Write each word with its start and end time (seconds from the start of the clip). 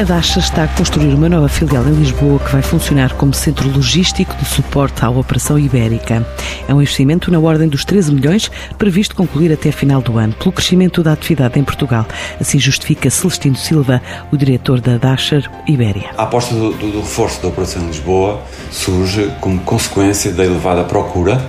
A 0.00 0.02
Dasha 0.02 0.38
está 0.38 0.64
a 0.64 0.68
construir 0.68 1.12
uma 1.12 1.28
nova 1.28 1.46
filial 1.46 1.86
em 1.86 1.92
Lisboa 1.92 2.38
que 2.38 2.50
vai 2.50 2.62
funcionar 2.62 3.12
como 3.16 3.34
centro 3.34 3.68
logístico 3.68 4.34
de 4.34 4.46
suporte 4.46 5.04
à 5.04 5.10
operação 5.10 5.58
ibérica. 5.58 6.26
É 6.66 6.72
um 6.72 6.80
investimento 6.80 7.30
na 7.30 7.38
ordem 7.38 7.68
dos 7.68 7.84
13 7.84 8.14
milhões, 8.14 8.50
previsto 8.78 9.14
concluir 9.14 9.52
até 9.52 9.70
final 9.70 10.00
do 10.00 10.16
ano, 10.16 10.32
pelo 10.32 10.52
crescimento 10.52 11.02
da 11.02 11.12
atividade 11.12 11.60
em 11.60 11.62
Portugal. 11.62 12.06
Assim 12.40 12.58
justifica 12.58 13.10
Celestino 13.10 13.56
Silva, 13.56 14.00
o 14.32 14.38
diretor 14.38 14.80
da 14.80 14.96
Dasher 14.96 15.46
Ibéria. 15.68 16.12
A 16.16 16.22
aposta 16.22 16.54
do, 16.54 16.72
do, 16.72 16.92
do 16.92 17.00
reforço 17.00 17.42
da 17.42 17.48
operação 17.48 17.82
em 17.82 17.88
Lisboa 17.88 18.40
surge 18.70 19.30
como 19.38 19.60
consequência 19.60 20.32
da 20.32 20.46
elevada 20.46 20.82
procura 20.82 21.46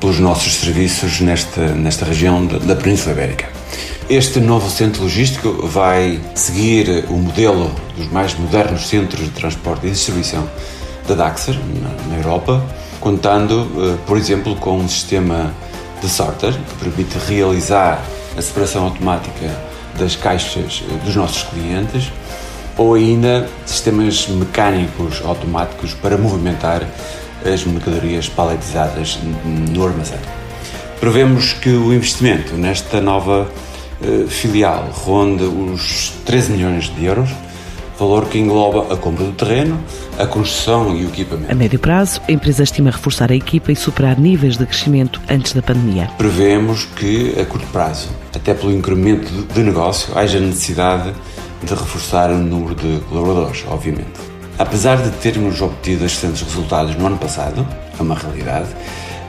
pelos 0.00 0.18
nossos 0.18 0.54
serviços 0.54 1.20
nesta, 1.20 1.68
nesta 1.68 2.04
região 2.04 2.44
da, 2.44 2.58
da 2.58 2.74
Península 2.74 3.12
Ibérica. 3.12 3.54
Este 4.08 4.38
novo 4.38 4.68
centro 4.68 5.04
logístico 5.04 5.66
vai 5.66 6.20
seguir 6.34 7.06
o 7.08 7.14
modelo 7.14 7.74
dos 7.96 8.06
mais 8.12 8.34
modernos 8.38 8.86
centros 8.86 9.24
de 9.24 9.30
transporte 9.30 9.86
e 9.86 9.90
distribuição 9.90 10.46
da 11.08 11.14
Daxer, 11.14 11.56
na, 12.10 12.16
Europa, 12.18 12.62
contando, 13.00 13.66
eh, 13.78 13.96
por 14.06 14.18
exemplo, 14.18 14.56
com 14.56 14.76
um 14.76 14.88
sistema 14.88 15.54
de 16.02 16.08
sorter 16.10 16.52
que 16.52 16.84
permite 16.84 17.16
realizar 17.26 18.04
a 18.36 18.42
separação 18.42 18.84
automática 18.84 19.50
das 19.98 20.14
caixas 20.16 20.84
eh, 20.86 21.04
dos 21.06 21.16
nossos 21.16 21.44
clientes 21.44 22.12
ou 22.76 22.92
ainda 22.92 23.48
sistemas 23.64 24.28
mecânicos 24.28 25.22
automáticos 25.24 25.94
para 25.94 26.18
movimentar 26.18 26.82
as 27.42 27.64
mercadorias 27.64 28.28
paletizadas 28.28 29.18
no 29.72 29.86
armazém. 29.86 30.20
Prevemos 31.00 31.54
que 31.54 31.70
o 31.70 31.90
investimento 31.92 32.54
nesta 32.54 33.00
nova 33.00 33.50
filial 34.28 34.88
ronda 34.92 35.44
os 35.44 36.12
13 36.24 36.52
milhões 36.52 36.94
de 36.94 37.04
euros, 37.04 37.30
valor 37.98 38.26
que 38.26 38.38
engloba 38.38 38.92
a 38.92 38.96
compra 38.96 39.24
do 39.24 39.32
terreno, 39.32 39.78
a 40.18 40.26
construção 40.26 40.96
e 40.96 41.04
o 41.04 41.08
equipamento. 41.08 41.50
A 41.50 41.54
médio 41.54 41.78
prazo, 41.78 42.20
a 42.28 42.32
empresa 42.32 42.62
estima 42.62 42.90
reforçar 42.90 43.30
a 43.30 43.34
equipa 43.34 43.72
e 43.72 43.76
superar 43.76 44.18
níveis 44.18 44.56
de 44.56 44.66
crescimento 44.66 45.20
antes 45.28 45.52
da 45.52 45.62
pandemia. 45.62 46.10
Prevemos 46.18 46.84
que, 46.96 47.34
a 47.40 47.44
curto 47.44 47.66
prazo, 47.68 48.08
até 48.34 48.54
pelo 48.54 48.72
incremento 48.72 49.30
de 49.52 49.62
negócio, 49.62 50.16
haja 50.16 50.40
necessidade 50.40 51.12
de 51.62 51.74
reforçar 51.74 52.30
o 52.30 52.38
número 52.38 52.74
de 52.74 53.00
colaboradores, 53.08 53.64
obviamente. 53.68 54.20
Apesar 54.58 55.02
de 55.02 55.10
termos 55.18 55.60
obtido 55.60 56.04
excelentes 56.04 56.42
resultados 56.42 56.94
no 56.96 57.06
ano 57.06 57.16
passado, 57.16 57.66
é 57.98 58.02
uma 58.02 58.14
realidade, 58.14 58.68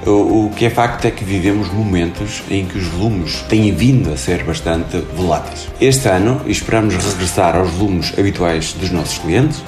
o, 0.05 0.51
que 0.55 0.65
é 0.65 0.69
facto 0.69 1.05
é 1.05 1.11
que 1.11 1.23
vivemos 1.23 1.71
momentos 1.71 2.43
em 2.49 2.65
que 2.65 2.77
os 2.77 2.85
volumes 2.87 3.41
têm 3.49 3.73
vindo 3.73 4.11
a 4.11 4.17
ser 4.17 4.43
bastante 4.43 4.97
voláteis. 5.15 5.67
Este 5.81 6.07
ano 6.07 6.41
esperamos 6.45 6.95
regressar 6.95 7.55
aos 7.55 7.71
volumes 7.71 8.13
habituais 8.17 8.73
dos 8.73 8.91
nossos 8.91 9.17
clientes 9.17 9.63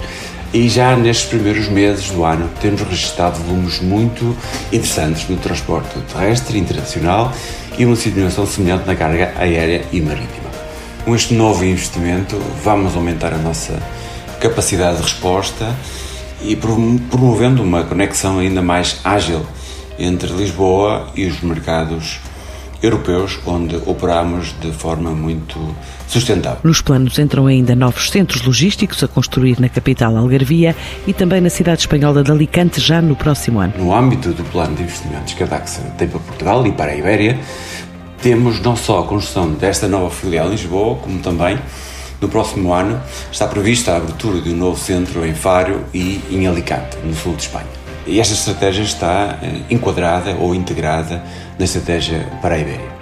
e 0.53 0.69
já 0.69 0.95
nestes 0.95 1.27
primeiros 1.27 1.67
meses 1.67 2.09
do 2.09 2.23
ano 2.23 2.49
temos 2.61 2.81
registrado 2.81 3.39
volumes 3.39 3.79
muito 3.81 4.35
interessantes 4.71 5.27
no 5.27 5.37
transporte 5.37 5.97
terrestre 6.13 6.57
internacional 6.57 7.33
e 7.77 7.85
uma 7.85 7.95
situação 7.95 8.45
semelhante 8.45 8.85
na 8.85 8.95
carga 8.95 9.33
aérea 9.37 9.83
e 9.91 9.99
marítima. 10.01 10.47
Com 11.03 11.15
este 11.15 11.33
novo 11.33 11.65
investimento 11.65 12.37
vamos 12.63 12.95
aumentar 12.95 13.33
a 13.33 13.37
nossa 13.37 13.81
capacidade 14.39 14.97
de 14.97 15.03
resposta 15.03 15.75
e 16.41 16.55
promovendo 16.55 17.63
uma 17.63 17.83
conexão 17.83 18.39
ainda 18.39 18.61
mais 18.61 18.99
ágil 19.03 19.45
entre 19.97 20.31
Lisboa 20.33 21.07
e 21.15 21.25
os 21.25 21.41
mercados 21.41 22.19
europeus, 22.81 23.39
onde 23.45 23.75
operamos 23.85 24.53
de 24.61 24.71
forma 24.71 25.11
muito 25.11 25.75
sustentável. 26.07 26.59
Nos 26.63 26.81
planos 26.81 27.17
entram 27.17 27.47
ainda 27.47 27.75
novos 27.75 28.09
centros 28.09 28.43
logísticos 28.43 29.03
a 29.03 29.07
construir 29.07 29.59
na 29.59 29.67
capital 29.67 30.15
Algarvia 30.15 30.75
e 31.05 31.13
também 31.13 31.41
na 31.41 31.49
cidade 31.49 31.81
espanhola 31.81 32.23
de 32.23 32.31
Alicante 32.31 32.79
já 32.79 33.01
no 33.01 33.15
próximo 33.15 33.59
ano. 33.59 33.73
No 33.77 33.95
âmbito 33.95 34.31
do 34.31 34.43
plano 34.45 34.75
de 34.75 34.83
investimentos 34.83 35.33
que 35.33 35.43
a 35.43 35.47
DAX 35.47 35.81
tem 35.97 36.07
para 36.07 36.19
Portugal 36.19 36.65
e 36.67 36.71
para 36.71 36.91
a 36.91 36.95
Ibéria, 36.95 37.39
temos 38.21 38.59
não 38.61 38.75
só 38.75 38.99
a 38.99 39.03
construção 39.07 39.51
desta 39.51 39.87
nova 39.87 40.09
filial 40.09 40.47
em 40.47 40.51
Lisboa, 40.51 40.95
como 40.95 41.19
também 41.19 41.57
no 42.19 42.29
próximo 42.29 42.73
ano 42.73 42.99
está 43.31 43.47
prevista 43.47 43.93
a 43.93 43.97
abertura 43.97 44.41
de 44.41 44.49
um 44.49 44.55
novo 44.55 44.79
centro 44.79 45.25
em 45.25 45.33
Faro 45.33 45.83
e 45.93 46.21
em 46.31 46.47
Alicante, 46.47 46.97
no 47.03 47.13
sul 47.13 47.35
de 47.35 47.43
Espanha. 47.43 47.86
E 48.07 48.21
esta 48.21 48.33
estratégia 48.33 48.83
está 48.83 49.37
eh, 49.43 49.61
enquadrada 49.69 50.33
ou 50.39 50.55
integrada 50.55 51.21
na 51.59 51.65
estratégia 51.65 52.25
para 52.41 52.55
a 52.55 52.59
Ibéria. 52.59 52.97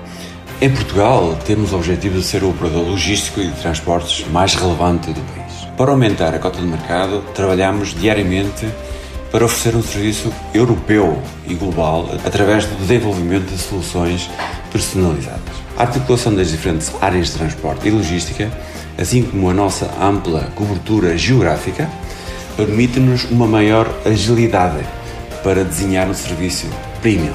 Em 0.59 0.69
Portugal, 0.69 1.37
temos 1.45 1.73
o 1.73 1.75
objetivo 1.75 2.17
de 2.17 2.23
ser 2.23 2.43
o 2.43 2.49
operador 2.49 2.87
logístico 2.87 3.39
e 3.39 3.47
de 3.47 3.61
transportes 3.61 4.25
mais 4.29 4.55
relevante 4.55 5.11
do 5.11 5.21
país. 5.21 5.67
Para 5.77 5.91
aumentar 5.91 6.33
a 6.33 6.39
cota 6.39 6.59
de 6.59 6.65
mercado, 6.65 7.21
trabalhamos 7.35 7.93
diariamente 7.93 8.65
para 9.31 9.45
oferecer 9.45 9.75
um 9.75 9.83
serviço 9.83 10.33
europeu 10.53 11.21
e 11.45 11.53
global 11.53 12.09
através 12.25 12.65
do 12.65 12.75
desenvolvimento 12.77 13.51
de 13.51 13.57
soluções 13.57 14.29
personalizadas. 14.71 15.41
A 15.77 15.83
articulação 15.83 16.33
das 16.33 16.49
diferentes 16.49 16.91
áreas 17.01 17.27
de 17.27 17.33
transporte 17.33 17.87
e 17.87 17.91
logística, 17.91 18.49
assim 18.97 19.23
como 19.23 19.49
a 19.49 19.53
nossa 19.53 19.91
ampla 20.01 20.49
cobertura 20.55 21.17
geográfica, 21.17 21.89
permite-nos 22.55 23.25
uma 23.25 23.47
maior 23.47 23.87
agilidade 24.05 24.85
para 25.43 25.63
desenhar 25.63 26.09
um 26.09 26.13
serviço 26.13 26.67
premium, 27.01 27.33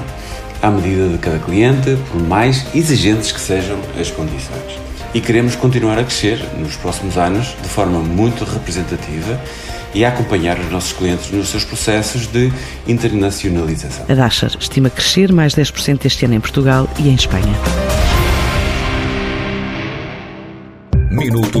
à 0.61 0.69
medida 0.69 1.07
de 1.07 1.17
cada 1.17 1.39
cliente, 1.39 1.97
por 2.11 2.21
mais 2.21 2.65
exigentes 2.75 3.31
que 3.31 3.39
sejam 3.39 3.79
as 3.99 4.11
condições. 4.11 4.79
E 5.13 5.19
queremos 5.19 5.55
continuar 5.55 5.99
a 5.99 6.03
crescer 6.03 6.39
nos 6.57 6.75
próximos 6.75 7.17
anos 7.17 7.55
de 7.61 7.67
forma 7.67 7.99
muito 7.99 8.43
representativa 8.45 9.39
e 9.93 10.05
a 10.05 10.09
acompanhar 10.09 10.57
os 10.57 10.71
nossos 10.71 10.93
clientes 10.93 11.31
nos 11.31 11.49
seus 11.49 11.65
processos 11.65 12.27
de 12.27 12.51
internacionalização. 12.87 14.05
A 14.07 14.13
Dasher 14.13 14.51
estima 14.59 14.89
crescer 14.89 15.31
mais 15.33 15.53
10% 15.53 16.05
este 16.05 16.25
ano 16.25 16.35
em 16.35 16.39
Portugal 16.39 16.89
e 16.97 17.09
em 17.09 17.15
Espanha. 17.15 17.53
Minuto 21.09 21.60